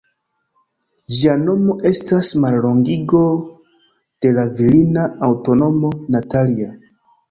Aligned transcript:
Ĝia 1.15 1.35
nomo 1.41 1.75
estas 1.91 2.31
mallongigo 2.47 3.23
de 3.99 4.35
la 4.41 4.49
virina 4.59 5.09
antaŭnomo 5.33 5.97
"Natalia". 6.15 6.77